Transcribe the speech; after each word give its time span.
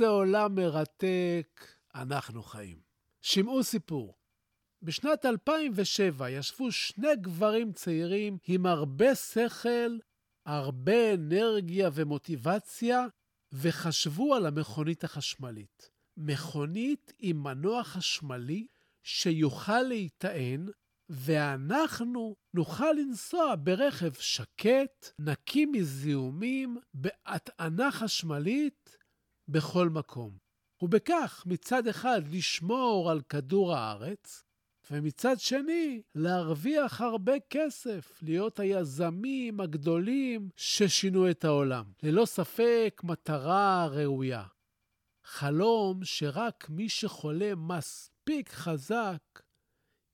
באיזה 0.00 0.12
עולם 0.12 0.54
מרתק 0.54 1.66
אנחנו 1.94 2.42
חיים. 2.42 2.80
שמעו 3.20 3.64
סיפור. 3.64 4.14
בשנת 4.82 5.26
2007 5.26 6.30
ישבו 6.30 6.72
שני 6.72 7.16
גברים 7.16 7.72
צעירים 7.72 8.38
עם 8.46 8.66
הרבה 8.66 9.14
שכל, 9.14 9.98
הרבה 10.46 11.14
אנרגיה 11.14 11.90
ומוטיבציה, 11.94 13.06
וחשבו 13.52 14.34
על 14.34 14.46
המכונית 14.46 15.04
החשמלית. 15.04 15.90
מכונית 16.16 17.12
עם 17.18 17.42
מנוע 17.42 17.84
חשמלי 17.84 18.66
שיוכל 19.02 19.82
להיטען, 19.82 20.68
ואנחנו 21.08 22.36
נוכל 22.54 22.92
לנסוע 22.92 23.54
ברכב 23.58 24.12
שקט, 24.12 25.10
נקי 25.18 25.66
מזיהומים, 25.66 26.76
בהטענה 26.94 27.92
חשמלית, 27.92 28.99
בכל 29.50 29.88
מקום. 29.88 30.38
ובכך, 30.82 31.44
מצד 31.46 31.86
אחד, 31.86 32.22
לשמור 32.30 33.10
על 33.10 33.20
כדור 33.28 33.74
הארץ, 33.74 34.44
ומצד 34.90 35.38
שני, 35.38 36.02
להרוויח 36.14 37.00
הרבה 37.00 37.32
כסף, 37.50 38.18
להיות 38.22 38.60
היזמים 38.60 39.60
הגדולים 39.60 40.48
ששינו 40.56 41.30
את 41.30 41.44
העולם. 41.44 41.92
ללא 42.02 42.24
ספק, 42.24 43.00
מטרה 43.04 43.86
ראויה. 43.86 44.44
חלום 45.24 46.04
שרק 46.04 46.70
מי 46.70 46.88
שחולה 46.88 47.54
מספיק 47.54 48.50
חזק 48.50 49.22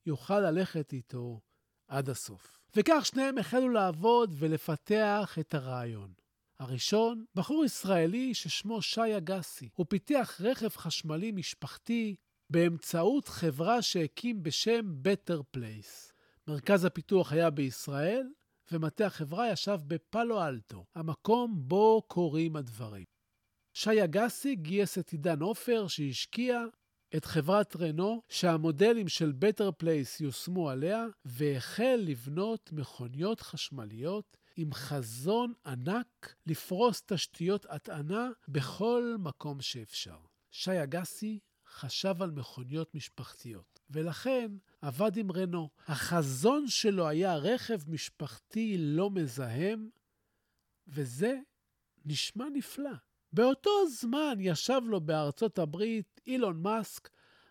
יוכל 0.05 0.39
ללכת 0.39 0.93
איתו 0.93 1.41
עד 1.87 2.09
הסוף. 2.09 2.59
וכך 2.75 3.05
שניהם 3.05 3.37
החלו 3.37 3.69
לעבוד 3.69 4.35
ולפתח 4.37 5.37
את 5.39 5.53
הרעיון. 5.53 6.13
הראשון, 6.59 7.25
בחור 7.35 7.65
ישראלי 7.65 8.33
ששמו 8.33 8.81
שי 8.81 9.17
אגסי. 9.17 9.69
הוא 9.75 9.85
פיתח 9.89 10.37
רכב 10.43 10.69
חשמלי 10.69 11.31
משפחתי 11.31 12.15
באמצעות 12.49 13.27
חברה 13.27 13.81
שהקים 13.81 14.43
בשם 14.43 14.93
Better 15.03 15.57
Place. 15.57 16.13
מרכז 16.47 16.85
הפיתוח 16.85 17.31
היה 17.33 17.49
בישראל, 17.49 18.27
ומטה 18.71 19.05
החברה 19.05 19.51
ישב 19.51 19.79
בפאלו 19.87 20.47
אלטו, 20.47 20.85
המקום 20.95 21.55
בו 21.57 22.01
קורים 22.07 22.55
הדברים. 22.55 23.05
שי 23.73 24.03
אגסי 24.03 24.55
גייס 24.55 24.97
את 24.97 25.09
עידן 25.09 25.41
עופר 25.41 25.87
שהשקיע 25.87 26.63
את 27.15 27.25
חברת 27.25 27.75
רנו, 27.75 28.21
שהמודלים 28.29 29.07
של 29.07 29.33
Better 29.41 29.83
Place 29.83 30.23
יושמו 30.23 30.69
עליה, 30.69 31.05
והחל 31.25 31.99
לבנות 32.05 32.69
מכוניות 32.73 33.41
חשמליות 33.41 34.37
עם 34.57 34.73
חזון 34.73 35.53
ענק 35.65 36.35
לפרוס 36.45 37.03
תשתיות 37.05 37.65
הטענה 37.69 38.29
בכל 38.47 39.15
מקום 39.19 39.61
שאפשר. 39.61 40.17
שי 40.51 40.83
אגסי 40.83 41.39
חשב 41.67 42.21
על 42.21 42.31
מכוניות 42.31 42.95
משפחתיות, 42.95 43.79
ולכן 43.89 44.51
עבד 44.81 45.17
עם 45.17 45.31
רנו. 45.31 45.69
החזון 45.87 46.67
שלו 46.67 47.07
היה 47.07 47.35
רכב 47.35 47.79
משפחתי 47.87 48.75
לא 48.77 49.09
מזהם, 49.09 49.89
וזה 50.87 51.39
נשמע 52.05 52.45
נפלא. 52.53 52.93
באותו 53.33 53.89
זמן 53.89 54.35
ישב 54.39 54.81
לו 54.85 55.01
בארצות 55.01 55.59
הברית 55.59 56.21
אילון 56.27 56.61
מאסק 56.61 57.09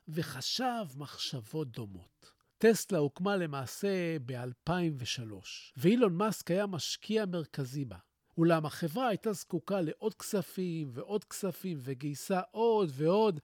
וחשב 0.09 0.85
מחשבות 0.97 1.71
דומות. 1.71 2.36
טסלה 2.59 2.99
הוקמה 2.99 3.37
למעשה 3.37 4.17
ב-2003, 4.27 5.33
ואילון 5.77 6.17
מאסק 6.17 6.51
היה 6.51 6.67
משקיע 6.67 7.27
מרכזי 7.27 7.85
בה. 7.85 7.97
אולם 8.39 8.67
החברה 8.67 9.09
הייתה 9.09 9.33
זקוקה 9.33 9.81
לעוד 9.81 10.15
כספים 10.15 10.91
ועוד 10.93 11.25
כספים 11.25 11.79
וגייסה 11.81 12.41
עוד 12.51 12.91
ועוד, 12.93 13.41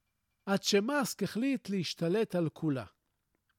עד 0.46 0.62
שמאסק 0.62 1.22
החליט 1.22 1.68
להשתלט 1.68 2.34
על 2.34 2.48
כולה. 2.48 2.84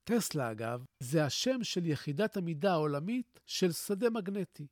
טסלה, 0.04 0.52
אגב, 0.52 0.86
זה 1.00 1.26
השם 1.26 1.64
של 1.64 1.86
יחידת 1.86 2.38
המידה 2.38 2.72
העולמית 2.72 3.40
של 3.46 3.72
שדה 3.72 4.10
מגנטי. 4.10 4.68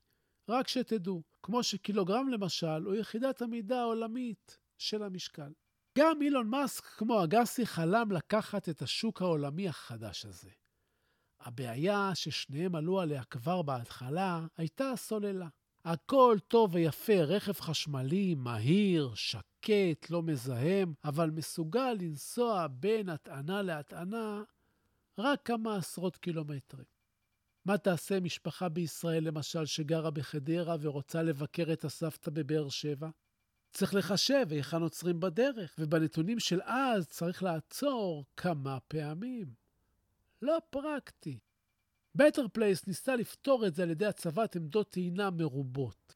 רק 0.48 0.68
שתדעו, 0.68 1.22
כמו 1.42 1.62
שקילוגרם 1.62 2.28
למשל 2.28 2.82
הוא 2.84 2.94
יחידת 2.94 3.42
המידה 3.42 3.80
העולמית 3.80 4.58
של 4.78 5.02
המשקל. 5.02 5.52
גם 5.98 6.22
אילון 6.22 6.48
מאסק, 6.48 6.84
כמו 6.84 7.24
אגסי, 7.24 7.66
חלם 7.66 8.12
לקחת 8.12 8.68
את 8.68 8.82
השוק 8.82 9.22
העולמי 9.22 9.68
החדש 9.68 10.26
הזה. 10.26 10.50
הבעיה 11.44 12.10
ששניהם 12.14 12.74
עלו 12.74 13.00
עליה 13.00 13.24
כבר 13.24 13.62
בהתחלה 13.62 14.46
הייתה 14.56 14.90
הסוללה. 14.90 15.48
הכל 15.84 16.36
טוב 16.48 16.74
ויפה, 16.74 17.22
רכב 17.22 17.60
חשמלי, 17.60 18.34
מהיר, 18.34 19.12
שקט, 19.14 20.10
לא 20.10 20.22
מזהם, 20.22 20.94
אבל 21.04 21.30
מסוגל 21.30 21.96
לנסוע 22.00 22.66
בין 22.70 23.08
הטענה 23.08 23.62
להטענה 23.62 24.42
רק 25.18 25.46
כמה 25.46 25.76
עשרות 25.76 26.16
קילומטרים. 26.16 26.84
מה 27.64 27.78
תעשה 27.78 28.20
משפחה 28.20 28.68
בישראל, 28.68 29.24
למשל, 29.24 29.66
שגרה 29.66 30.10
בחדרה 30.10 30.76
ורוצה 30.80 31.22
לבקר 31.22 31.72
את 31.72 31.84
הסבתא 31.84 32.30
בבאר 32.30 32.68
שבע? 32.68 33.08
צריך 33.72 33.94
לחשב 33.94 34.46
היכן 34.50 34.82
עוצרים 34.82 35.20
בדרך, 35.20 35.74
ובנתונים 35.78 36.38
של 36.38 36.60
אז 36.62 37.08
צריך 37.08 37.42
לעצור 37.42 38.24
כמה 38.36 38.78
פעמים. 38.88 39.61
לא 40.42 40.58
פרקטי. 40.70 41.38
בטר 42.14 42.46
פלייס 42.52 42.86
ניסה 42.86 43.16
לפתור 43.16 43.66
את 43.66 43.74
זה 43.74 43.82
על 43.82 43.90
ידי 43.90 44.06
הצבת 44.06 44.56
עמדות 44.56 44.90
טעינה 44.90 45.30
מרובות. 45.30 46.14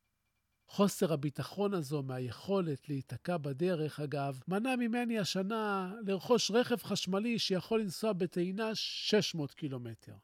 חוסר 0.69 1.12
הביטחון 1.12 1.75
הזו 1.75 2.03
מהיכולת 2.03 2.88
להיתקע 2.88 3.36
בדרך, 3.36 4.00
אגב, 4.00 4.41
מנע 4.48 4.76
ממני 4.76 5.19
השנה 5.19 5.92
לרכוש 6.06 6.50
רכב 6.50 6.82
חשמלי 6.82 7.38
שיכול 7.38 7.81
לנסוע 7.81 8.12
בטעינה 8.12 8.75
600 8.75 9.54
קילומטר. 9.54 10.15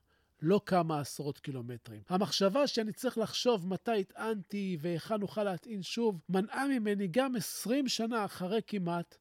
לא 0.43 0.61
כמה 0.67 1.01
עשרות 1.01 1.39
קילומטרים. 1.39 2.03
המחשבה 2.09 2.67
שאני 2.67 2.93
צריך 2.93 3.19
לחשוב 3.19 3.67
מתי 3.67 4.01
הטענתי 4.01 4.77
והיכן 4.81 5.23
אוכל 5.23 5.45
להטעין 5.45 5.83
שוב, 5.83 6.21
מנעה 6.29 6.69
ממני 6.69 7.09
גם 7.11 7.37
20 7.37 7.89
שנה 7.89 8.25
אחרי 8.25 8.61
כמעט 8.67 9.19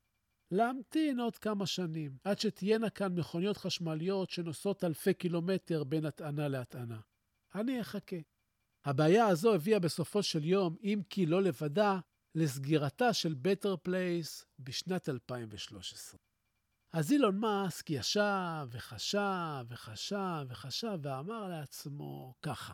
להמתין 0.52 1.20
עוד 1.20 1.38
כמה 1.38 1.66
שנים, 1.66 2.18
עד 2.24 2.40
שתהיינה 2.40 2.90
כאן 2.90 3.16
מכוניות 3.16 3.58
חשמליות 3.58 4.30
שנוסעות 4.30 4.84
אלפי 4.84 5.14
קילומטר 5.14 5.84
בין 5.84 6.06
הטענה 6.06 6.48
להטענה. 6.48 7.00
אני 7.56 7.82
אחכה. 7.82 8.16
הבעיה 8.86 9.28
הזו 9.28 9.54
הביאה 9.56 9.80
בסופו 9.80 10.24
של 10.24 10.46
יום, 10.46 10.76
אם 10.84 11.02
כי 11.10 11.26
לא 11.26 11.42
לבדה, 11.42 12.00
לסגירתה 12.36 13.14
של 13.14 13.36
Better 13.44 13.88
Place 13.88 14.46
בשנת 14.60 15.10
2013. 15.10 16.20
אז 16.94 17.12
אילון 17.12 17.38
מאסק 17.38 17.90
ישב 17.90 18.68
וחשב 18.72 19.66
וחשב 19.68 20.46
וחשב 20.48 20.98
ואמר 21.02 21.48
לעצמו 21.48 22.34
ככה: 22.42 22.74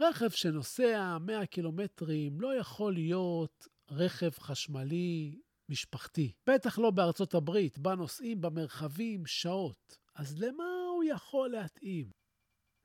רכב 0.00 0.30
שנוסע 0.30 1.18
100 1.20 1.46
קילומטרים 1.46 2.40
לא 2.40 2.54
יכול 2.54 2.94
להיות 2.94 3.68
רכב 3.90 4.30
חשמלי 4.38 5.40
משפחתי. 5.68 6.32
בטח 6.46 6.78
לא 6.78 6.90
בארצות 6.90 7.34
הברית, 7.34 7.78
בה 7.78 7.94
נוסעים 7.94 8.40
במרחבים 8.40 9.26
שעות. 9.26 9.98
אז 10.14 10.42
למה 10.42 10.64
הוא 10.94 11.04
יכול 11.04 11.50
להתאים? 11.50 12.10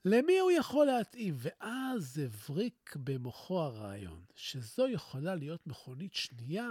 למי 0.06 0.40
הוא 0.40 0.52
יכול 0.52 0.86
להתאים? 0.86 1.36
ואז 1.38 2.22
הבריק 2.26 2.96
במוחו 2.96 3.60
הרעיון, 3.60 4.24
שזו 4.36 4.88
יכולה 4.88 5.36
להיות 5.36 5.68
מכונית 5.68 6.14
שנייה 6.14 6.70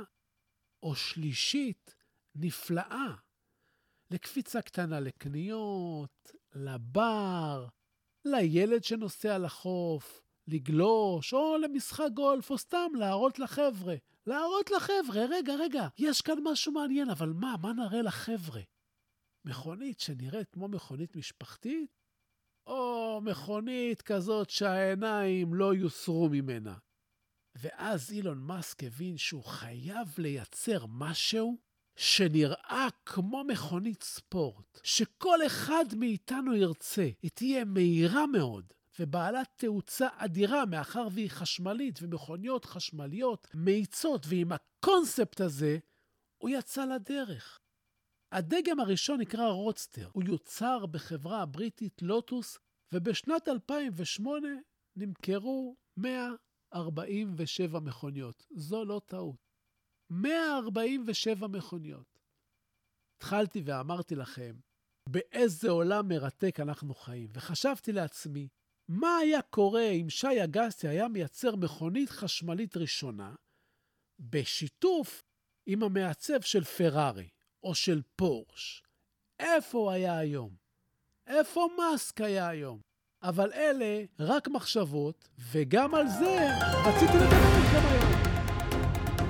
או 0.82 0.96
שלישית 0.96 1.94
נפלאה. 2.34 3.14
לקפיצה 4.10 4.62
קטנה 4.62 5.00
לקניות, 5.00 6.32
לבר, 6.54 7.66
לילד 8.24 8.84
שנוסע 8.84 9.38
לחוף, 9.38 10.22
לגלוש, 10.46 11.34
או 11.34 11.56
למשחק 11.58 12.08
גולף, 12.14 12.50
או 12.50 12.58
סתם 12.58 12.90
להראות 12.94 13.38
לחבר'ה. 13.38 13.94
להראות 14.28 14.70
לחבר'ה, 14.70 15.24
רגע, 15.30 15.54
רגע, 15.54 15.88
יש 15.98 16.20
כאן 16.20 16.38
משהו 16.44 16.72
מעניין, 16.72 17.10
אבל 17.10 17.28
מה, 17.28 17.54
מה 17.62 17.72
נראה 17.72 18.02
לחבר'ה? 18.02 18.60
מכונית 19.44 20.00
שנראית 20.00 20.50
כמו 20.50 20.68
מכונית 20.68 21.16
משפחתית, 21.16 21.90
או 22.66 23.20
מכונית 23.24 24.02
כזאת 24.02 24.50
שהעיניים 24.50 25.54
לא 25.54 25.74
יוסרו 25.74 26.28
ממנה. 26.28 26.78
ואז 27.54 28.12
אילון 28.12 28.38
מאסק 28.38 28.84
הבין 28.84 29.18
שהוא 29.18 29.44
חייב 29.44 30.08
לייצר 30.18 30.86
משהו 30.88 31.58
שנראה 31.96 32.88
כמו 33.06 33.44
מכונית 33.44 34.02
ספורט, 34.02 34.80
שכל 34.84 35.38
אחד 35.46 35.84
מאיתנו 35.96 36.54
ירצה. 36.54 37.08
היא 37.22 37.30
תהיה 37.34 37.64
מהירה 37.64 38.26
מאוד 38.26 38.72
ובעלת 39.00 39.48
תאוצה 39.56 40.08
אדירה 40.16 40.66
מאחר 40.66 41.08
והיא 41.12 41.30
חשמלית 41.30 41.98
ומכוניות 42.02 42.64
חשמליות 42.64 43.48
מאיצות, 43.54 44.26
ועם 44.28 44.52
הקונספט 44.52 45.40
הזה 45.40 45.78
הוא 46.38 46.50
יצא 46.50 46.84
לדרך. 46.84 47.60
הדגם 48.32 48.80
הראשון 48.80 49.20
נקרא 49.20 49.46
רודסטר. 49.46 50.10
הוא 50.12 50.22
יוצר 50.26 50.86
בחברה 50.86 51.42
הבריטית 51.42 52.02
לוטוס, 52.02 52.58
ובשנת 52.94 53.48
2008 53.48 54.48
נמכרו 54.96 55.76
147 55.96 57.80
מכוניות. 57.80 58.46
זו 58.50 58.84
לא 58.84 59.00
טעות. 59.06 59.48
147 60.10 61.48
מכוניות. 61.48 62.18
התחלתי 63.16 63.62
ואמרתי 63.64 64.14
לכם, 64.14 64.56
באיזה 65.08 65.70
עולם 65.70 66.08
מרתק 66.08 66.60
אנחנו 66.60 66.94
חיים, 66.94 67.30
וחשבתי 67.34 67.92
לעצמי, 67.92 68.48
מה 68.88 69.16
היה 69.16 69.42
קורה 69.42 69.88
אם 69.90 70.10
שי 70.10 70.44
אגסי 70.44 70.88
היה 70.88 71.08
מייצר 71.08 71.56
מכונית 71.56 72.10
חשמלית 72.10 72.76
ראשונה 72.76 73.34
בשיתוף 74.18 75.24
עם 75.66 75.82
המעצב 75.82 76.40
של 76.40 76.64
פרארי 76.64 77.28
או 77.62 77.74
של 77.74 78.02
פורש? 78.16 78.82
איפה 79.38 79.78
הוא 79.78 79.90
היה 79.90 80.18
היום? 80.18 80.50
איפה 81.26 81.68
מאסק 81.78 82.20
היה 82.20 82.48
היום? 82.48 82.80
אבל 83.22 83.52
אלה 83.52 84.04
רק 84.18 84.48
מחשבות, 84.48 85.28
וגם 85.38 85.94
על 85.94 86.08
זה 86.08 86.48
רציתי 86.84 87.16
לדבר 87.16 87.56
איתכם 87.56 87.86
היום. 87.90 88.27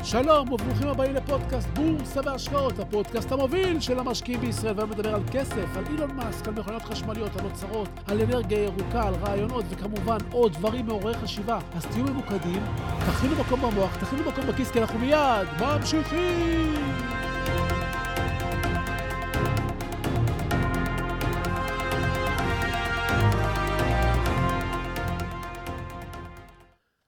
שלום 0.05 0.53
וברוכים 0.53 0.89
הבאים 0.89 1.15
לפודקאסט 1.15 1.69
בורסה 1.69 2.21
והשקעות, 2.25 2.79
הפודקאסט 2.79 3.33
המוביל 3.33 3.81
של 3.81 3.99
המשקיעים 3.99 4.41
בישראל, 4.41 4.75
והיום 4.77 4.91
מדבר 4.91 5.15
על 5.15 5.21
כסף, 5.33 5.77
על 5.77 5.85
אילון 5.91 6.17
מאסק, 6.17 6.49
על 6.49 6.55
מכוניות 6.55 6.83
חשמליות, 6.83 7.37
על 7.37 7.45
אוצרות, 7.45 7.89
על 8.07 8.21
אנרגיה 8.21 8.65
ירוקה, 8.65 9.09
על 9.09 9.15
רעיונות, 9.15 9.65
וכמובן 9.71 10.19
עוד 10.31 10.53
דברים 10.53 10.87
מעוררי 10.87 11.15
חשיבה. 11.15 11.59
אז 11.77 11.87
תהיו 11.87 12.05
ממוקדים, 12.05 12.63
תכינו 13.07 13.35
מקום 13.41 13.61
במוח, 13.63 13.97
תכינו 13.97 14.23
מקום 14.23 14.47
בכיס, 14.47 14.71
כי 14.71 14.81
אנחנו 14.81 14.99
מיד 14.99 15.49
ממשיכים! 15.61 16.75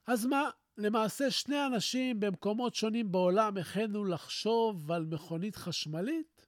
אז 0.07 0.27
מה, 0.27 0.51
למעשה 0.81 1.31
שני 1.31 1.67
אנשים 1.67 2.21
במקומות 2.21 2.75
שונים 2.75 3.13
בעולם 3.13 3.57
החלו 3.57 4.05
לחשוב 4.05 4.93
על 4.93 5.05
מכונית 5.05 5.57
חשמלית? 5.57 6.47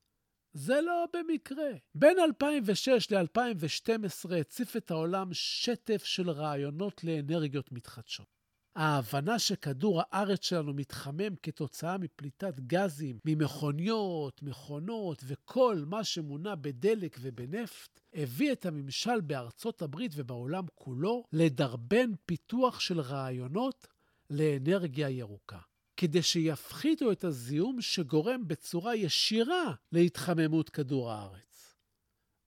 זה 0.52 0.80
לא 0.80 1.06
במקרה. 1.12 1.70
בין 1.94 2.18
2006 2.18 3.10
ל-2012 3.10 4.34
הציף 4.40 4.76
את 4.76 4.90
העולם 4.90 5.28
שטף 5.32 6.04
של 6.04 6.30
רעיונות 6.30 7.04
לאנרגיות 7.04 7.72
מתחדשות. 7.72 8.42
ההבנה 8.76 9.38
שכדור 9.38 10.02
הארץ 10.04 10.44
שלנו 10.44 10.74
מתחמם 10.74 11.36
כתוצאה 11.42 11.98
מפליטת 11.98 12.60
גזים 12.60 13.18
ממכוניות, 13.24 14.42
מכונות 14.42 15.22
וכל 15.26 15.84
מה 15.86 16.04
שמונע 16.04 16.54
בדלק 16.54 17.16
ובנפט, 17.20 18.00
הביא 18.14 18.52
את 18.52 18.66
הממשל 18.66 19.20
בארצות 19.20 19.82
הברית 19.82 20.12
ובעולם 20.14 20.64
כולו 20.74 21.24
לדרבן 21.32 22.10
פיתוח 22.26 22.80
של 22.80 23.00
רעיונות 23.00 23.86
לאנרגיה 24.32 25.10
ירוקה, 25.10 25.58
כדי 25.96 26.22
שיפחיתו 26.22 27.12
את 27.12 27.24
הזיהום 27.24 27.80
שגורם 27.80 28.48
בצורה 28.48 28.96
ישירה 28.96 29.74
להתחממות 29.92 30.70
כדור 30.70 31.10
הארץ. 31.10 31.76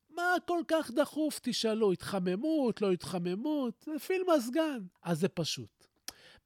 מה 0.10 0.36
כל 0.48 0.62
כך 0.68 0.92
דחוף, 0.92 1.40
תשאלו, 1.44 1.92
התחממות, 1.92 2.82
לא 2.82 2.92
התחממות? 2.92 3.88
נפיל 3.96 4.24
מזגן. 4.36 4.86
אז 5.04 5.20
זה 5.20 5.28
פשוט. 5.28 5.88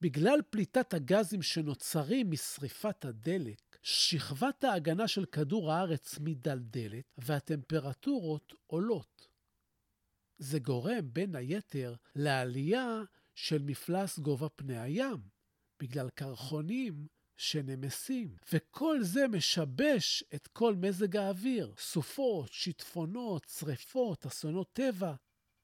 בגלל 0.01 0.39
פליטת 0.49 0.93
הגזים 0.93 1.41
שנוצרים 1.41 2.31
משריפת 2.31 3.05
הדלק, 3.05 3.77
שכבת 3.81 4.63
ההגנה 4.63 5.07
של 5.07 5.25
כדור 5.25 5.71
הארץ 5.71 6.19
מידלדלת 6.19 7.05
והטמפרטורות 7.17 8.53
עולות. 8.67 9.27
זה 10.37 10.59
גורם, 10.59 11.13
בין 11.13 11.35
היתר, 11.35 11.95
לעלייה 12.15 13.01
של 13.41 13.61
מפלס 13.61 14.19
גובה 14.19 14.49
פני 14.49 14.79
הים, 14.79 15.17
בגלל 15.81 16.09
קרחונים 16.09 17.07
שנמסים. 17.37 18.35
וכל 18.53 19.03
זה 19.03 19.27
משבש 19.27 20.23
את 20.35 20.47
כל 20.47 20.75
מזג 20.75 21.15
האוויר. 21.15 21.73
סופות, 21.77 22.51
שיטפונות, 22.51 23.45
שרפות, 23.57 24.25
אסונות 24.25 24.69
טבע, 24.73 25.13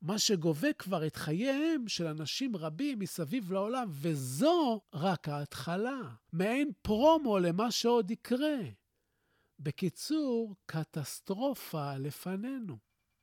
מה 0.01 0.19
שגובה 0.19 0.73
כבר 0.73 1.07
את 1.07 1.15
חייהם 1.15 1.87
של 1.87 2.07
אנשים 2.07 2.55
רבים 2.55 2.99
מסביב 2.99 3.51
לעולם, 3.51 3.87
וזו 3.91 4.81
רק 4.93 5.29
ההתחלה. 5.29 6.01
מעין 6.33 6.71
פרומו 6.81 7.39
למה 7.39 7.71
שעוד 7.71 8.11
יקרה. 8.11 8.57
בקיצור, 9.59 10.55
קטסטרופה 10.65 11.97
לפנינו. 11.97 12.77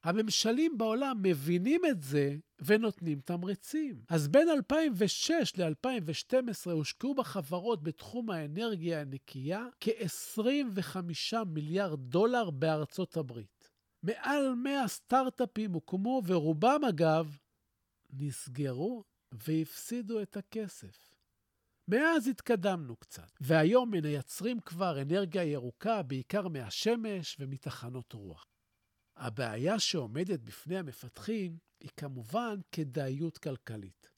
הממשלים 0.04 0.78
בעולם 0.78 1.22
מבינים 1.22 1.80
את 1.90 2.02
זה 2.02 2.36
ונותנים 2.60 3.20
תמריצים. 3.20 4.02
אז 4.08 4.28
בין 4.28 4.48
2006 4.48 5.52
ל-2012 5.58 6.70
הושקעו 6.70 7.14
בחברות 7.14 7.82
בתחום 7.82 8.30
האנרגיה 8.30 9.00
הנקייה 9.00 9.66
כ-25 9.80 10.96
מיליארד 11.46 12.00
דולר 12.00 12.50
בארצות 12.50 13.16
הברית. 13.16 13.70
מעל 14.02 14.54
100 14.54 14.88
סטארט-אפים 14.88 15.72
הוקמו, 15.72 16.22
ורובם 16.26 16.80
אגב 16.88 17.38
נסגרו 18.12 19.04
והפסידו 19.32 20.22
את 20.22 20.36
הכסף. 20.36 21.12
מאז 21.88 22.28
התקדמנו 22.28 22.96
קצת, 22.96 23.30
והיום 23.40 23.90
מייצרים 23.90 24.60
כבר 24.60 25.02
אנרגיה 25.02 25.44
ירוקה 25.44 26.02
בעיקר 26.02 26.48
מהשמש 26.48 27.36
ומתחנות 27.40 28.12
רוח. 28.12 28.51
הבעיה 29.22 29.78
שעומדת 29.78 30.40
בפני 30.40 30.78
המפתחים 30.78 31.56
היא 31.80 31.90
כמובן 31.96 32.60
כדאיות 32.72 33.38
כלכלית. 33.38 34.08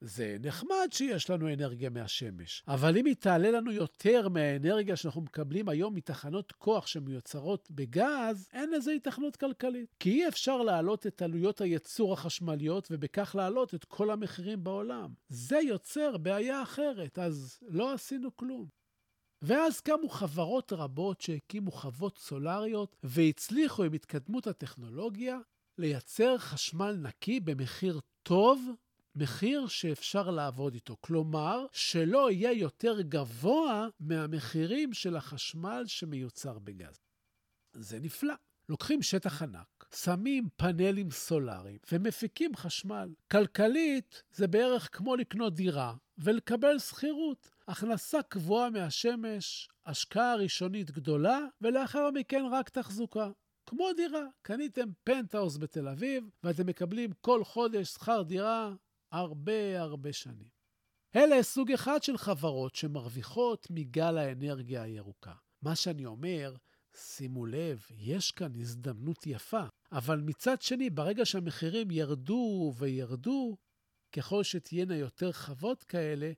זה 0.00 0.36
נחמד 0.40 0.88
שיש 0.90 1.30
לנו 1.30 1.52
אנרגיה 1.52 1.90
מהשמש, 1.90 2.62
אבל 2.68 2.96
אם 2.96 3.06
היא 3.06 3.14
תעלה 3.14 3.50
לנו 3.50 3.72
יותר 3.72 4.28
מהאנרגיה 4.28 4.96
שאנחנו 4.96 5.20
מקבלים 5.20 5.68
היום 5.68 5.94
מתחנות 5.94 6.52
כוח 6.52 6.86
שמיוצרות 6.86 7.70
בגז, 7.70 8.48
אין 8.52 8.70
לזה 8.70 8.92
התכנות 8.92 9.36
כלכלית. 9.36 9.94
כי 9.98 10.10
אי 10.10 10.28
אפשר 10.28 10.62
להעלות 10.62 11.06
את 11.06 11.22
עלויות 11.22 11.60
הייצור 11.60 12.12
החשמליות 12.12 12.88
ובכך 12.90 13.34
להעלות 13.38 13.74
את 13.74 13.84
כל 13.84 14.10
המחירים 14.10 14.64
בעולם. 14.64 15.12
זה 15.28 15.58
יוצר 15.58 16.16
בעיה 16.16 16.62
אחרת, 16.62 17.18
אז 17.18 17.58
לא 17.68 17.92
עשינו 17.92 18.36
כלום. 18.36 18.79
ואז 19.42 19.80
קמו 19.80 20.08
חברות 20.08 20.72
רבות 20.72 21.20
שהקימו 21.20 21.70
חוות 21.70 22.18
סולריות 22.18 22.96
והצליחו 23.02 23.84
עם 23.84 23.92
התקדמות 23.92 24.46
הטכנולוגיה 24.46 25.38
לייצר 25.78 26.38
חשמל 26.38 26.92
נקי 26.92 27.40
במחיר 27.40 28.00
טוב, 28.22 28.68
מחיר 29.14 29.66
שאפשר 29.66 30.30
לעבוד 30.30 30.74
איתו. 30.74 30.96
כלומר, 31.00 31.66
שלא 31.72 32.30
יהיה 32.30 32.52
יותר 32.52 33.00
גבוה 33.00 33.88
מהמחירים 34.00 34.92
של 34.92 35.16
החשמל 35.16 35.84
שמיוצר 35.86 36.58
בגז. 36.58 37.00
זה 37.72 38.00
נפלא. 38.00 38.34
לוקחים 38.70 39.02
שטח 39.02 39.42
ענק, 39.42 39.84
שמים 39.94 40.48
פאנלים 40.56 41.10
סולאריים 41.10 41.78
ומפיקים 41.92 42.56
חשמל. 42.56 43.08
כלכלית 43.30 44.22
זה 44.32 44.46
בערך 44.46 44.88
כמו 44.92 45.16
לקנות 45.16 45.54
דירה 45.54 45.94
ולקבל 46.18 46.78
שכירות. 46.78 47.50
הכנסה 47.68 48.22
קבועה 48.22 48.70
מהשמש, 48.70 49.68
השקעה 49.86 50.34
ראשונית 50.36 50.90
גדולה, 50.90 51.38
ולאחר 51.60 52.10
מכן 52.10 52.44
רק 52.52 52.68
תחזוקה. 52.68 53.30
כמו 53.66 53.92
דירה, 53.96 54.24
קניתם 54.42 54.88
פנטהאוס 55.04 55.56
בתל 55.56 55.88
אביב, 55.88 56.24
ואתם 56.44 56.66
מקבלים 56.66 57.10
כל 57.20 57.44
חודש 57.44 57.88
שכר 57.88 58.22
דירה 58.22 58.74
הרבה 59.12 59.80
הרבה 59.80 60.12
שנים. 60.12 60.48
אלה 61.16 61.42
סוג 61.42 61.72
אחד 61.72 62.02
של 62.02 62.18
חברות 62.18 62.74
שמרוויחות 62.74 63.66
מגל 63.70 64.18
האנרגיה 64.18 64.82
הירוקה. 64.82 65.32
מה 65.62 65.76
שאני 65.76 66.06
אומר, 66.06 66.54
שימו 66.96 67.46
לב, 67.46 67.86
יש 67.90 68.32
כאן 68.32 68.52
הזדמנות 68.60 69.26
יפה, 69.26 69.62
אבל 69.92 70.20
מצד 70.20 70.62
שני, 70.62 70.90
ברגע 70.90 71.26
שהמחירים 71.26 71.90
ירדו 71.90 72.72
וירדו, 72.76 73.56
ככל 74.12 74.44
שתהיינה 74.44 74.96
יותר 74.96 75.32
חוות 75.32 75.84
כאלה, 75.84 76.32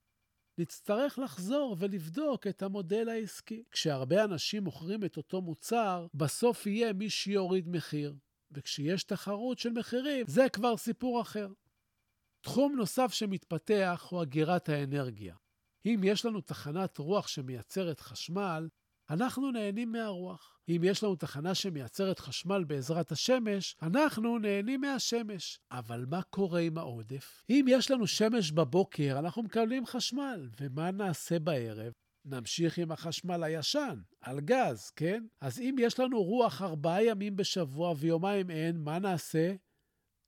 נצטרך 0.58 1.18
לחזור 1.18 1.76
ולבדוק 1.78 2.46
את 2.46 2.62
המודל 2.62 3.08
העסקי. 3.08 3.64
כשהרבה 3.70 4.24
אנשים 4.24 4.64
מוכרים 4.64 5.04
את 5.04 5.16
אותו 5.16 5.42
מוצר, 5.42 6.06
בסוף 6.14 6.66
יהיה 6.66 6.92
מי 6.92 7.10
שיוריד 7.10 7.68
מחיר. 7.68 8.14
וכשיש 8.50 9.04
תחרות 9.04 9.58
של 9.58 9.70
מחירים, 9.70 10.26
זה 10.28 10.48
כבר 10.52 10.76
סיפור 10.76 11.20
אחר. 11.20 11.48
תחום 12.40 12.76
נוסף 12.76 13.12
שמתפתח 13.12 14.06
הוא 14.10 14.22
אגירת 14.22 14.68
האנרגיה. 14.68 15.36
אם 15.86 16.00
יש 16.04 16.24
לנו 16.24 16.40
תחנת 16.40 16.98
רוח 16.98 17.28
שמייצרת 17.28 18.00
חשמל, 18.00 18.68
אנחנו 19.10 19.50
נהנים 19.50 19.92
מהרוח. 19.92 20.58
אם 20.68 20.80
יש 20.84 21.04
לנו 21.04 21.16
תחנה 21.16 21.54
שמייצרת 21.54 22.18
חשמל 22.18 22.64
בעזרת 22.64 23.12
השמש, 23.12 23.76
אנחנו 23.82 24.38
נהנים 24.38 24.80
מהשמש. 24.80 25.60
אבל 25.70 26.04
מה 26.10 26.22
קורה 26.22 26.60
עם 26.60 26.78
העודף? 26.78 27.42
אם 27.50 27.66
יש 27.68 27.90
לנו 27.90 28.06
שמש 28.06 28.50
בבוקר, 28.50 29.18
אנחנו 29.18 29.42
מקבלים 29.42 29.86
חשמל, 29.86 30.48
ומה 30.60 30.90
נעשה 30.90 31.38
בערב? 31.38 31.92
נמשיך 32.24 32.78
עם 32.78 32.92
החשמל 32.92 33.42
הישן, 33.42 34.00
על 34.20 34.40
גז, 34.40 34.90
כן? 34.96 35.24
אז 35.40 35.60
אם 35.60 35.76
יש 35.78 36.00
לנו 36.00 36.22
רוח 36.22 36.62
ארבעה 36.62 37.04
ימים 37.04 37.36
בשבוע 37.36 37.94
ויומיים 37.98 38.50
אין, 38.50 38.76
מה 38.76 38.98
נעשה? 38.98 39.54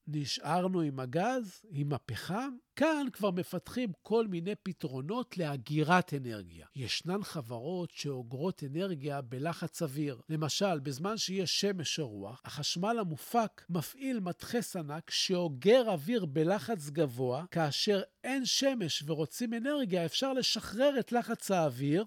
נשארנו 0.06 0.80
עם 0.80 1.00
הגז, 1.00 1.62
עם 1.70 1.92
הפחם. 1.92 2.56
כאן 2.76 3.06
כבר 3.12 3.30
מפתחים 3.30 3.92
כל 4.02 4.26
מיני 4.26 4.54
פתרונות 4.62 5.38
לאגירת 5.38 6.14
אנרגיה. 6.14 6.66
ישנן 6.76 7.22
חברות 7.22 7.90
שאוגרות 7.90 8.64
אנרגיה 8.64 9.20
בלחץ 9.20 9.82
אוויר. 9.82 10.20
למשל, 10.28 10.78
בזמן 10.78 11.16
שיש 11.16 11.60
שמש 11.60 11.98
או 11.98 12.08
רוח, 12.08 12.40
החשמל 12.44 12.96
המופק 13.00 13.64
מפעיל 13.70 14.20
מדחס 14.20 14.76
ענק 14.76 15.10
שאוגר 15.10 15.90
אוויר 15.90 16.24
בלחץ 16.24 16.90
גבוה. 16.90 17.44
כאשר 17.50 18.02
אין 18.24 18.44
שמש 18.44 19.02
ורוצים 19.06 19.54
אנרגיה, 19.54 20.04
אפשר 20.04 20.32
לשחרר 20.32 21.00
את 21.00 21.12
לחץ 21.12 21.50
האוויר 21.50 22.04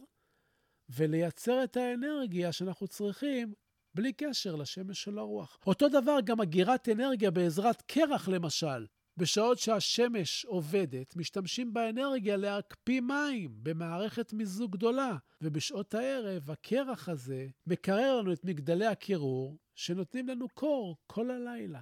ולייצר 0.90 1.64
את 1.64 1.78
האנרגיה 1.78 2.52
שאנחנו 2.52 2.88
צריכים 2.88 3.54
בלי 3.98 4.14
קשר 4.14 4.56
לשמש 4.56 5.04
של 5.04 5.18
הרוח. 5.18 5.58
אותו 5.68 5.90
דבר 5.90 6.18
גם 6.26 6.42
אגירת 6.42 6.90
אנרגיה 6.90 7.32
בעזרת 7.32 7.82
קרח 7.82 8.28
למשל. 8.28 8.86
בשעות 9.18 9.60
שהשמש 9.60 10.46
עובדת, 10.46 11.16
משתמשים 11.16 11.74
באנרגיה 11.74 12.38
להקפיא 12.38 13.02
מים 13.02 13.64
במערכת 13.64 14.34
מיזוג 14.34 14.72
גדולה, 14.72 15.18
ובשעות 15.42 15.94
הערב 15.94 16.52
הקרח 16.52 17.10
הזה 17.10 17.48
מקרר 17.68 18.22
לנו 18.22 18.34
את 18.34 18.46
מגדלי 18.46 18.86
הקירור, 18.86 19.58
שנותנים 19.76 20.28
לנו 20.28 20.48
קור 20.54 20.98
כל 21.08 21.32
הלילה. 21.32 21.82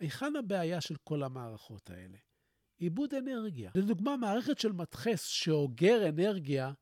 היכן 0.00 0.36
הבעיה 0.36 0.80
של 0.80 0.96
כל 1.04 1.22
המערכות 1.22 1.90
האלה? 1.90 2.18
עיבוד 2.78 3.14
אנרגיה. 3.14 3.70
לדוגמה, 3.74 4.16
מערכת 4.16 4.58
של 4.58 4.72
מדחס 4.72 5.24
שאוגר 5.24 6.08
אנרגיה 6.08 6.72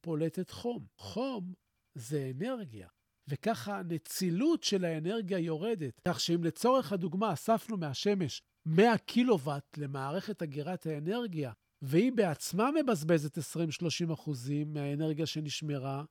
פולטת 0.00 0.50
חום. 0.50 0.86
חום 0.96 1.52
זה 1.94 2.30
אנרגיה. 2.34 2.88
וככה 3.28 3.78
הנצילות 3.78 4.62
של 4.62 4.84
האנרגיה 4.84 5.38
יורדת. 5.38 6.00
כך 6.08 6.20
שאם 6.20 6.44
לצורך 6.44 6.92
הדוגמה 6.92 7.32
אספנו 7.32 7.76
מהשמש 7.76 8.42
100 8.66 8.98
קילוואט 8.98 9.78
למערכת 9.78 10.42
אגירת 10.42 10.86
האנרגיה, 10.86 11.52
והיא 11.82 12.12
בעצמה 12.12 12.70
מבזבזת 12.70 13.38
20-30 13.38 14.12
אחוזים 14.12 14.72
מהאנרגיה 14.72 15.26
שנשמרה, 15.26 16.04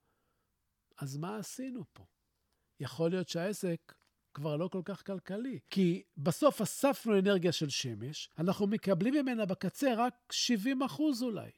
אז 1.01 1.17
מה 1.17 1.37
עשינו 1.37 1.83
פה? 1.93 2.05
יכול 2.79 3.09
להיות 3.09 3.29
שהעסק 3.29 3.93
כבר 4.33 4.57
לא 4.57 4.67
כל 4.67 4.81
כך 4.85 5.05
כלכלי. 5.05 5.59
כי 5.69 6.03
בסוף 6.17 6.61
אספנו 6.61 7.19
אנרגיה 7.19 7.51
של 7.51 7.69
שמש, 7.69 8.29
אנחנו 8.37 8.67
מקבלים 8.67 9.13
ממנה 9.13 9.45
בקצה 9.45 9.93
רק 9.97 10.13
70 10.31 10.83
אחוז 10.83 11.23
אולי. 11.23 11.51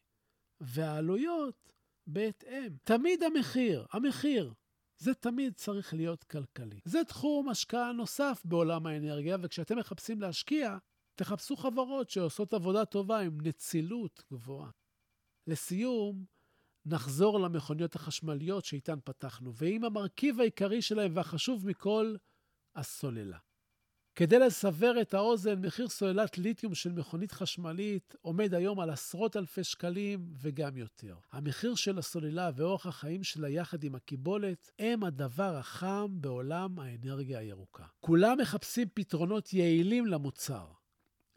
והעלויות 0.61 1.73
בהתאם. 2.07 2.77
תמיד 2.83 3.23
המחיר, 3.23 3.85
המחיר 3.91 4.53
זה 4.99 5.13
תמיד 5.13 5.53
צריך 5.53 5.93
להיות 5.93 6.23
כלכלי. 6.23 6.79
זה 6.85 7.03
תחום 7.03 7.49
השקעה 7.49 7.91
נוסף 7.91 8.41
בעולם 8.45 8.85
האנרגיה, 8.85 9.37
וכשאתם 9.41 9.77
מחפשים 9.77 10.21
להשקיע, 10.21 10.77
תחפשו 11.15 11.55
חברות 11.55 12.09
שעושות 12.09 12.53
עבודה 12.53 12.85
טובה 12.85 13.19
עם 13.19 13.37
נצילות 13.41 14.23
גבוהה. 14.31 14.69
לסיום, 15.47 16.25
נחזור 16.85 17.39
למכוניות 17.39 17.95
החשמליות 17.95 18.65
שאיתן 18.65 18.99
פתחנו, 19.03 19.55
ועם 19.55 19.83
המרכיב 19.83 20.39
העיקרי 20.39 20.81
שלהם 20.81 21.15
והחשוב 21.15 21.67
מכל, 21.67 22.15
הסוללה. 22.75 23.37
כדי 24.19 24.39
לסבר 24.39 25.01
את 25.01 25.13
האוזן, 25.13 25.61
מחיר 25.61 25.89
סוללת 25.89 26.37
ליתיום 26.37 26.75
של 26.75 26.91
מכונית 26.91 27.31
חשמלית 27.31 28.15
עומד 28.21 28.53
היום 28.53 28.79
על 28.79 28.89
עשרות 28.89 29.37
אלפי 29.37 29.63
שקלים 29.63 30.33
וגם 30.41 30.77
יותר. 30.77 31.15
המחיר 31.31 31.75
של 31.75 31.99
הסוללה 31.99 32.51
ואורח 32.55 32.85
החיים 32.85 33.23
שלה 33.23 33.49
יחד 33.49 33.83
עם 33.83 33.95
הקיבולת 33.95 34.71
הם 34.79 35.03
הדבר 35.03 35.55
החם 35.55 36.07
בעולם 36.11 36.79
האנרגיה 36.79 37.39
הירוקה. 37.39 37.83
כולם 37.99 38.37
מחפשים 38.41 38.87
פתרונות 38.93 39.53
יעילים 39.53 40.05
למוצר, 40.05 40.67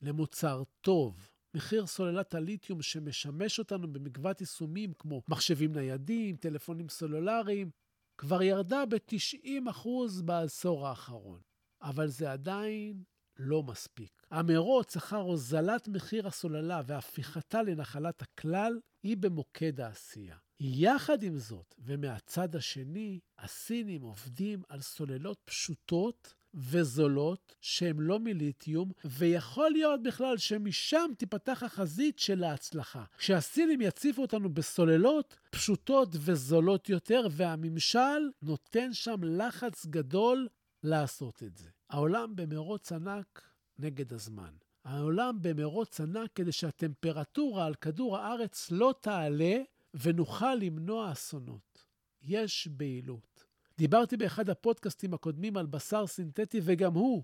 למוצר 0.02 0.62
טוב. 0.80 1.28
מחיר 1.54 1.86
סוללת 1.86 2.34
הליתיום 2.34 2.82
שמשמש 2.82 3.58
אותנו 3.58 3.92
במגוון 3.92 4.34
יישומים 4.40 4.92
כמו 4.98 5.22
מחשבים 5.28 5.72
ניידים, 5.72 6.36
טלפונים 6.36 6.88
סלולריים, 6.88 7.70
כבר 8.18 8.42
ירדה 8.42 8.84
ב-90% 8.86 9.88
בעשור 10.24 10.88
האחרון. 10.88 11.51
אבל 11.82 12.08
זה 12.08 12.32
עדיין 12.32 13.02
לא 13.38 13.62
מספיק. 13.62 14.22
המרוץ 14.30 14.96
אחר 14.96 15.16
הוזלת 15.16 15.88
מחיר 15.88 16.26
הסוללה 16.26 16.82
והפיכתה 16.86 17.62
לנחלת 17.62 18.22
הכלל 18.22 18.80
היא 19.02 19.16
במוקד 19.16 19.80
העשייה. 19.80 20.36
יחד 20.60 21.22
עם 21.22 21.38
זאת, 21.38 21.74
ומהצד 21.78 22.56
השני, 22.56 23.20
הסינים 23.38 24.02
עובדים 24.02 24.62
על 24.68 24.80
סוללות 24.80 25.38
פשוטות 25.44 26.34
וזולות 26.54 27.54
שהן 27.60 27.96
לא 27.98 28.18
מליתיום, 28.18 28.92
ויכול 29.04 29.70
להיות 29.70 30.02
בכלל 30.02 30.38
שמשם 30.38 31.10
תיפתח 31.18 31.62
החזית 31.62 32.18
של 32.18 32.44
ההצלחה. 32.44 33.04
כשהסינים 33.18 33.80
יציפו 33.80 34.22
אותנו 34.22 34.54
בסוללות 34.54 35.36
פשוטות 35.50 36.08
וזולות 36.12 36.88
יותר, 36.88 37.26
והממשל 37.30 38.30
נותן 38.42 38.92
שם 38.92 39.24
לחץ 39.24 39.86
גדול 39.86 40.48
לעשות 40.82 41.42
את 41.42 41.56
זה. 41.56 41.68
העולם 41.90 42.36
במרוץ 42.36 42.92
ענק 42.92 43.42
נגד 43.78 44.12
הזמן. 44.12 44.54
העולם 44.84 45.38
במרוץ 45.42 46.00
ענק 46.00 46.30
כדי 46.34 46.52
שהטמפרטורה 46.52 47.66
על 47.66 47.74
כדור 47.74 48.18
הארץ 48.18 48.70
לא 48.70 48.94
תעלה 49.00 49.56
ונוכל 49.94 50.54
למנוע 50.54 51.12
אסונות. 51.12 51.86
יש 52.22 52.68
בהילות. 52.68 53.44
דיברתי 53.78 54.16
באחד 54.16 54.50
הפודקאסטים 54.50 55.14
הקודמים 55.14 55.56
על 55.56 55.66
בשר 55.66 56.06
סינתטי, 56.06 56.60
וגם 56.64 56.94
הוא 56.94 57.22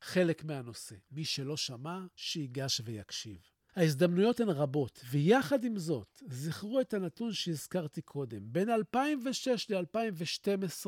חלק 0.00 0.44
מהנושא. 0.44 0.94
מי 1.10 1.24
שלא 1.24 1.56
שמע, 1.56 2.00
שיגש 2.16 2.80
ויקשיב. 2.84 3.40
ההזדמנויות 3.76 4.40
הן 4.40 4.48
רבות, 4.48 5.00
ויחד 5.10 5.64
עם 5.64 5.78
זאת, 5.78 6.22
זכרו 6.28 6.80
את 6.80 6.94
הנתון 6.94 7.32
שהזכרתי 7.32 8.02
קודם. 8.02 8.52
בין 8.52 8.70
2006 8.70 9.70
ל-2012 9.70 10.86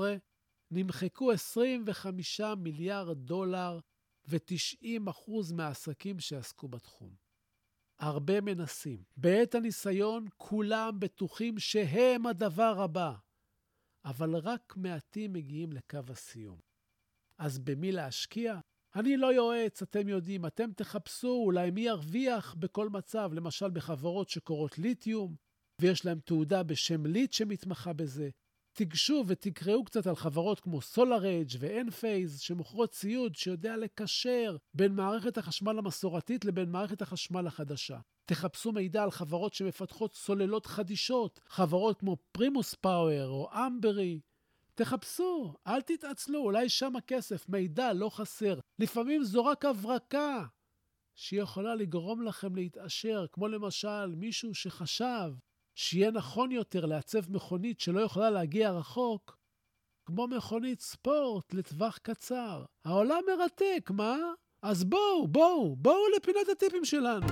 נמחקו 0.74 1.32
25 1.32 2.40
מיליארד 2.40 3.18
דולר 3.18 3.80
ו-90 4.28 5.10
אחוז 5.10 5.52
מהעסקים 5.52 6.20
שעסקו 6.20 6.68
בתחום. 6.68 7.14
הרבה 7.98 8.40
מנסים. 8.40 9.02
בעת 9.16 9.54
הניסיון 9.54 10.26
כולם 10.36 11.00
בטוחים 11.00 11.58
שהם 11.58 12.26
הדבר 12.26 12.80
הבא, 12.80 13.14
אבל 14.04 14.36
רק 14.36 14.74
מעטים 14.76 15.32
מגיעים 15.32 15.72
לקו 15.72 15.98
הסיום. 16.08 16.58
אז 17.38 17.58
במי 17.58 17.92
להשקיע? 17.92 18.60
אני 18.96 19.16
לא 19.16 19.34
יועץ, 19.34 19.82
אתם 19.82 20.08
יודעים, 20.08 20.46
אתם 20.46 20.72
תחפשו 20.72 21.40
אולי 21.44 21.70
מי 21.70 21.80
ירוויח 21.80 22.54
בכל 22.54 22.88
מצב, 22.88 23.30
למשל 23.32 23.70
בחברות 23.70 24.28
שקורות 24.28 24.78
ליתיום, 24.78 25.36
ויש 25.80 26.04
להם 26.04 26.20
תעודה 26.20 26.62
בשם 26.62 27.06
ליט 27.06 27.32
שמתמחה 27.32 27.92
בזה, 27.92 28.30
תיגשו 28.74 29.24
ותקראו 29.26 29.84
קצת 29.84 30.06
על 30.06 30.16
חברות 30.16 30.60
כמו 30.60 30.78
SolarEdge 30.78 31.56
ו-Enphase, 31.58 32.38
שמוכרות 32.38 32.90
ציוד 32.90 33.34
שיודע 33.34 33.76
לקשר 33.76 34.56
בין 34.74 34.94
מערכת 34.94 35.38
החשמל 35.38 35.78
המסורתית 35.78 36.44
לבין 36.44 36.70
מערכת 36.70 37.02
החשמל 37.02 37.46
החדשה. 37.46 37.98
תחפשו 38.26 38.72
מידע 38.72 39.02
על 39.02 39.10
חברות 39.10 39.54
שמפתחות 39.54 40.14
סוללות 40.14 40.66
חדישות, 40.66 41.40
חברות 41.48 41.98
כמו 41.98 42.16
פרימוס 42.32 42.74
פאוור 42.74 43.28
או 43.28 43.50
אמברי. 43.66 44.20
תחפשו, 44.74 45.54
אל 45.66 45.82
תתעצלו, 45.82 46.40
אולי 46.40 46.68
שם 46.68 46.96
הכסף, 46.96 47.48
מידע 47.48 47.92
לא 47.92 48.08
חסר. 48.08 48.58
לפעמים 48.78 49.24
זו 49.24 49.44
רק 49.44 49.64
הברקה 49.64 50.44
שיכולה 51.14 51.74
לגרום 51.74 52.22
לכם 52.22 52.56
להתעשר, 52.56 53.26
כמו 53.32 53.48
למשל 53.48 54.06
מישהו 54.06 54.54
שחשב 54.54 55.32
שיהיה 55.74 56.10
נכון 56.10 56.52
יותר 56.52 56.86
לעצב 56.86 57.32
מכונית 57.32 57.80
שלא 57.80 58.00
יכולה 58.00 58.30
להגיע 58.30 58.70
רחוק, 58.70 59.38
כמו 60.06 60.26
מכונית 60.26 60.80
ספורט 60.80 61.54
לטווח 61.54 61.98
קצר. 61.98 62.64
העולם 62.84 63.20
מרתק, 63.26 63.90
מה? 63.90 64.16
אז 64.62 64.84
בואו, 64.84 65.28
בואו, 65.28 65.76
בואו 65.76 66.08
לפינת 66.16 66.48
הטיפים 66.52 66.84
שלנו. 66.84 67.26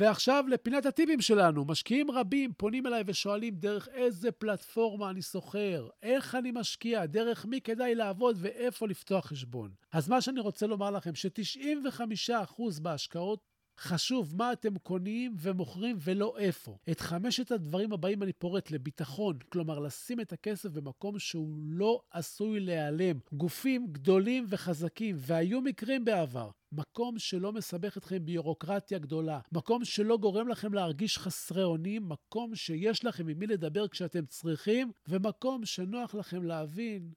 ועכשיו 0.00 0.44
לפינת 0.48 0.86
הטיפים 0.86 1.20
שלנו. 1.20 1.64
משקיעים 1.64 2.10
רבים 2.10 2.52
פונים 2.56 2.86
אליי 2.86 3.02
ושואלים 3.06 3.54
דרך 3.54 3.88
איזה 3.92 4.32
פלטפורמה 4.32 5.10
אני 5.10 5.22
סוחר, 5.22 5.88
איך 6.02 6.34
אני 6.34 6.50
משקיע, 6.54 7.06
דרך 7.06 7.46
מי 7.46 7.60
כדאי 7.60 7.94
לעבוד 7.94 8.36
ואיפה 8.40 8.88
לפתוח 8.88 9.26
חשבון. 9.26 9.70
אז 9.92 10.08
מה 10.08 10.20
שאני 10.20 10.40
רוצה 10.40 10.66
לומר 10.66 10.90
לכם, 10.90 11.14
ש-95% 11.14 12.62
בהשקעות 12.82 13.49
חשוב 13.80 14.36
מה 14.36 14.52
אתם 14.52 14.78
קונים 14.78 15.34
ומוכרים 15.38 15.96
ולא 16.00 16.38
איפה. 16.38 16.78
את 16.90 17.00
חמשת 17.00 17.50
הדברים 17.50 17.92
הבאים 17.92 18.22
אני 18.22 18.32
פורט 18.32 18.70
לביטחון, 18.70 19.38
כלומר 19.48 19.78
לשים 19.78 20.20
את 20.20 20.32
הכסף 20.32 20.70
במקום 20.70 21.18
שהוא 21.18 21.58
לא 21.62 22.02
עשוי 22.10 22.60
להיעלם. 22.60 23.18
גופים 23.32 23.86
גדולים 23.92 24.46
וחזקים, 24.48 25.16
והיו 25.18 25.60
מקרים 25.60 26.04
בעבר. 26.04 26.50
מקום 26.72 27.18
שלא 27.18 27.52
מסבך 27.52 27.96
אתכם 27.96 28.24
ביורוקרטיה 28.24 28.98
גדולה, 28.98 29.40
מקום 29.52 29.84
שלא 29.84 30.16
גורם 30.16 30.48
לכם 30.48 30.74
להרגיש 30.74 31.18
חסרי 31.18 31.62
אונים, 31.62 32.08
מקום 32.08 32.54
שיש 32.54 33.04
לכם 33.04 33.28
עם 33.28 33.38
מי 33.38 33.46
לדבר 33.46 33.88
כשאתם 33.88 34.26
צריכים, 34.26 34.92
ומקום 35.08 35.64
שנוח 35.64 36.14
לכם 36.14 36.42
להבין 36.42 37.12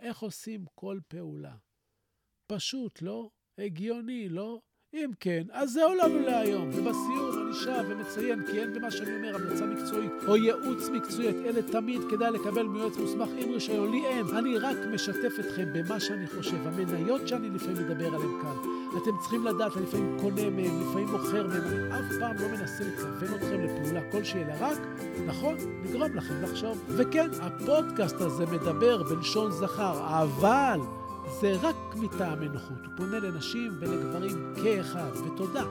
איך 0.00 0.18
עושים 0.18 0.64
כל 0.74 0.98
פעולה. 1.08 1.56
פשוט, 2.46 3.02
לא? 3.02 3.30
הגיוני, 3.58 4.28
לא? 4.28 4.60
אם 4.94 5.10
כן, 5.20 5.42
אז 5.52 5.72
זהו 5.72 5.94
לנו 5.94 6.20
להיום. 6.20 6.68
ובסיום 6.68 7.46
אני 7.46 7.54
שב 7.54 7.84
ומציין 7.88 8.42
כי 8.50 8.60
אין 8.60 8.74
במה 8.74 8.90
שאני 8.90 9.16
אומר 9.16 9.34
המלצה 9.34 9.66
מקצועית 9.66 10.12
או 10.28 10.36
ייעוץ 10.36 10.88
מקצועי. 10.88 11.28
את 11.28 11.34
אלה 11.34 11.62
תמיד 11.62 12.00
כדאי 12.10 12.30
לקבל 12.30 12.62
מיועץ 12.62 12.96
מוסמך 12.96 13.28
עם 13.38 13.52
רישיון. 13.52 13.90
לי 13.90 14.06
אין. 14.06 14.26
אני 14.36 14.58
רק 14.58 14.76
משתף 14.94 15.32
אתכם 15.40 15.64
במה 15.72 16.00
שאני 16.00 16.26
חושב. 16.26 16.66
המניות 16.66 17.28
שאני 17.28 17.50
לפעמים 17.50 17.76
מדבר 17.76 18.06
עליהן 18.06 18.42
כאן. 18.42 18.56
אתם 19.02 19.10
צריכים 19.20 19.44
לדעת, 19.44 19.76
אני 19.76 19.86
לפעמים 19.86 20.16
קונה 20.20 20.50
מהם, 20.50 20.80
לפעמים 20.80 21.08
מוכר 21.08 21.46
מהם. 21.46 21.62
אני 21.62 21.90
אף 21.90 22.12
פעם 22.20 22.36
לא 22.36 22.48
מנסה 22.48 22.84
לכוון 22.84 23.34
אתכם 23.34 23.60
לפעולה 23.64 24.10
כלשהי, 24.12 24.42
אלא 24.42 24.52
רק, 24.60 24.78
נכון, 25.26 25.56
לגרום 25.84 26.14
לכם 26.14 26.42
לחשוב. 26.42 26.84
וכן, 26.88 27.28
הפודקאסט 27.40 28.20
הזה 28.20 28.46
מדבר 28.46 29.02
בלשון 29.02 29.50
זכר, 29.50 30.22
אבל... 30.22 30.80
זה 31.40 31.56
רק 31.62 31.76
מטעם 31.96 32.42
נוחות. 32.42 32.86
הוא 32.86 32.92
פונה 32.96 33.18
לנשים 33.18 33.76
ולגברים 33.80 34.54
כאחד, 34.62 35.10
ותודה. 35.26 35.64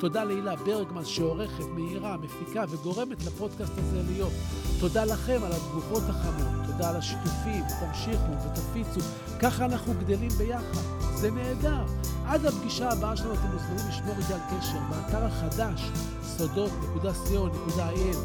תודה 0.00 0.24
להילה 0.24 0.56
ברגמן 0.56 1.04
שעורכת, 1.04 1.64
מהירה, 1.74 2.16
מפיקה 2.16 2.64
וגורמת 2.70 3.24
לפודקאסט 3.24 3.72
הזה 3.78 4.02
להיות. 4.12 4.32
תודה 4.80 5.04
לכם 5.04 5.40
על 5.44 5.52
התגובות 5.52 6.02
החמות, 6.08 6.66
תודה 6.66 6.90
על 6.90 6.96
השיתופים, 6.96 7.64
תמשיכו 7.80 8.32
ותפיצו. 8.44 9.00
ככה 9.40 9.64
אנחנו 9.64 9.94
גדלים 9.94 10.30
ביחד. 10.30 10.82
זה 11.14 11.30
נהדר. 11.30 11.84
עד 12.30 12.46
הפגישה 12.46 12.90
הבאה 12.90 13.16
שלנו 13.16 13.34
אתם 13.34 13.52
מוזמנים 13.52 13.88
לשמור 13.88 14.14
איתי 14.18 14.32
על 14.32 14.40
קשר 14.50 14.78
באתר 14.90 15.24
החדש, 15.24 15.90
סודות.co.il. 16.22 18.16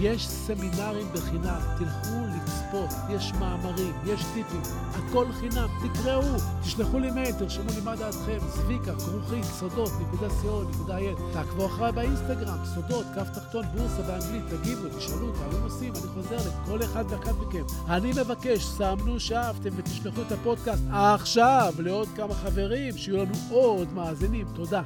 יש 0.00 0.28
סמינרים 0.28 1.06
בחינם, 1.12 1.60
תלכו 1.78 2.16
לצפות, 2.36 2.90
יש 3.10 3.32
מאמרים, 3.32 3.94
יש 4.06 4.24
טיפים, 4.34 4.62
הכל 4.92 5.26
חינם, 5.32 5.68
תקראו, 5.82 6.36
תשלחו 6.62 6.98
לי 6.98 7.10
מייל, 7.10 7.32
תרשמו 7.32 7.70
לי 7.74 7.80
מה 7.84 7.96
דעתכם, 7.96 8.38
צביקה, 8.48 8.92
כרוכית, 8.94 9.44
סודות.co.il. 9.44 11.32
תעקבו 11.32 11.66
אחריי 11.66 11.92
באינסטגרם, 11.92 12.58
סודות, 12.74 13.06
כף 13.14 13.28
תחתון, 13.34 13.64
בורסה 13.76 14.02
באנגלית, 14.02 14.44
תגיבו, 14.50 14.88
תשאלו, 14.98 15.32
תעלו 15.32 15.58
נושאים, 15.62 15.92
אני 15.92 16.08
חוזר 16.14 16.36
לכל 16.36 16.82
אחד 16.84 17.04
ואחד 17.08 17.32
מכם. 17.40 17.64
אני 17.88 18.10
מבקש, 18.10 18.64
סמנו 18.64 19.20
שאהבתם 19.20 19.70
ותשלחו 19.76 20.22
את 20.26 20.32
הפודקאסט 20.32 20.82
עכשיו 20.92 21.74
לעוד 21.78 22.08
כמה 22.16 22.34
חברים, 22.34 22.96
שיהיו 22.96 23.16
לנו 23.16 23.34
עוד 23.50 23.92
מאזינים. 23.92 24.46
תודה. 24.54 24.82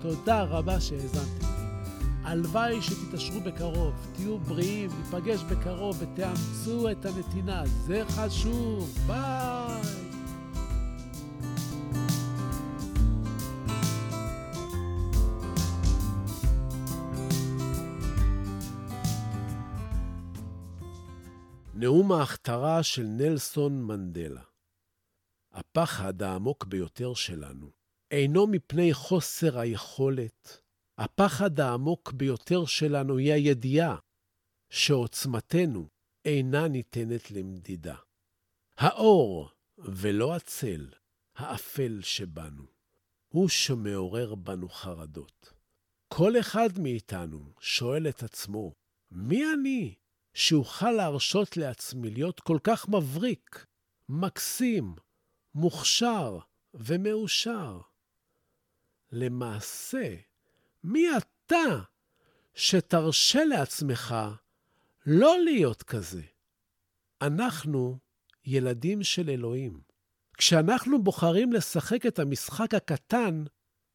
תודה 0.00 0.42
רבה 0.42 0.80
שהאזנתם. 0.80 1.46
הלוואי 2.24 2.82
שתתעשרו 2.82 3.40
בקרוב, 3.40 3.94
תהיו 4.12 4.38
בריאים, 4.38 4.90
ניפגש 4.98 5.42
בקרוב 5.42 5.96
ותאמצו 6.00 6.90
את 6.90 7.06
הנתינה, 7.06 7.62
זה 7.66 8.02
חשוב. 8.08 8.98
ביי! 9.06 10.12
נאום 21.74 22.12
ההכתרה 22.12 22.82
של 22.82 23.02
נלסון 23.02 23.82
מנדלה. 23.82 24.51
הפחד 25.52 26.22
העמוק 26.22 26.64
ביותר 26.64 27.14
שלנו 27.14 27.70
אינו 28.10 28.46
מפני 28.46 28.94
חוסר 28.94 29.58
היכולת, 29.58 30.62
הפחד 30.98 31.60
העמוק 31.60 32.12
ביותר 32.12 32.66
שלנו 32.66 33.16
היא 33.16 33.32
הידיעה 33.32 33.96
שעוצמתנו 34.70 35.88
אינה 36.24 36.68
ניתנת 36.68 37.30
למדידה. 37.30 37.96
האור 38.76 39.50
ולא 39.78 40.34
הצל, 40.34 40.88
האפל 41.36 42.00
שבנו, 42.02 42.66
הוא 43.28 43.48
שמעורר 43.48 44.34
בנו 44.34 44.68
חרדות. 44.68 45.52
כל 46.08 46.32
אחד 46.40 46.68
מאיתנו 46.78 47.52
שואל 47.60 48.08
את 48.08 48.22
עצמו, 48.22 48.72
מי 49.10 49.42
אני 49.52 49.94
שאוכל 50.34 50.90
להרשות 50.90 51.56
לעצמי 51.56 52.10
להיות 52.10 52.40
כל 52.40 52.58
כך 52.64 52.88
מבריק, 52.88 53.66
מקסים, 54.08 54.94
מוכשר 55.54 56.38
ומאושר? 56.74 57.80
למעשה, 59.12 60.14
מי 60.84 61.06
אתה 61.16 61.80
שתרשה 62.54 63.44
לעצמך 63.44 64.14
לא 65.06 65.36
להיות 65.44 65.82
כזה? 65.82 66.22
אנחנו 67.22 67.98
ילדים 68.44 69.02
של 69.02 69.30
אלוהים. 69.30 69.80
כשאנחנו 70.38 71.02
בוחרים 71.02 71.52
לשחק 71.52 72.06
את 72.06 72.18
המשחק 72.18 72.74
הקטן, 72.74 73.44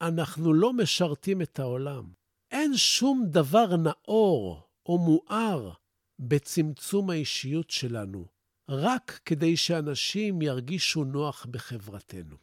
אנחנו 0.02 0.54
לא 0.54 0.74
משרתים 0.74 1.42
את 1.42 1.60
העולם. 1.60 2.12
אין 2.52 2.78
שום 2.78 3.26
דבר 3.30 3.76
נאור 3.76 4.68
או 4.86 4.98
מואר 4.98 5.72
בצמצום 6.20 7.10
האישיות 7.10 7.70
שלנו, 7.70 8.26
רק 8.70 9.20
כדי 9.26 9.58
שאנשים 9.58 10.42
ירגישו 10.42 11.04
נוח 11.04 11.46
בחברתנו. 11.46 12.36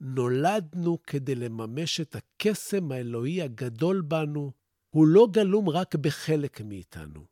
נולדנו 0.00 0.98
כדי 1.02 1.34
לממש 1.34 2.00
את 2.00 2.16
הקסם 2.16 2.92
האלוהי 2.92 3.42
הגדול 3.42 4.00
בנו, 4.00 4.52
הוא 4.90 5.06
לא 5.06 5.28
גלום 5.32 5.68
רק 5.68 5.94
בחלק 5.94 6.60
מאיתנו. 6.60 7.26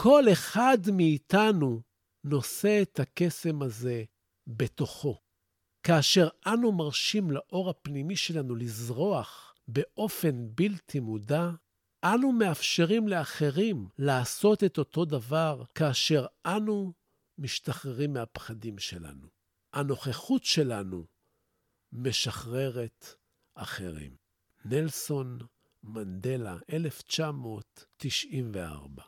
כל 0.00 0.24
אחד 0.32 0.78
מאיתנו 0.92 1.82
נושא 2.24 2.82
את 2.82 3.00
הקסם 3.00 3.62
הזה 3.62 4.04
בתוכו. 4.46 5.20
כאשר 5.82 6.28
אנו 6.46 6.72
מרשים 6.72 7.30
לאור 7.30 7.70
הפנימי 7.70 8.16
שלנו 8.16 8.54
לזרוח 8.54 9.54
באופן 9.68 10.48
בלתי 10.54 11.00
מודע, 11.00 11.50
אנו 12.04 12.32
מאפשרים 12.32 13.08
לאחרים 13.08 13.88
לעשות 13.98 14.64
את 14.64 14.78
אותו 14.78 15.04
דבר 15.04 15.62
כאשר 15.74 16.26
אנו 16.46 16.92
משתחררים 17.38 18.12
מהפחדים 18.12 18.78
שלנו. 18.78 19.28
הנוכחות 19.72 20.44
שלנו 20.44 21.06
משחררת 21.92 23.06
אחרים. 23.54 24.16
נלסון 24.64 25.38
מנדלה, 25.82 26.56
1994 26.72 29.02